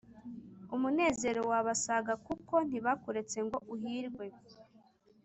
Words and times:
Umunezero 0.75 1.41
wabasaga 1.51 2.13
Kuko 2.25 2.53
ntibakuretse 2.67 3.37
ngo 3.45 3.57
uhirwe 3.73 4.25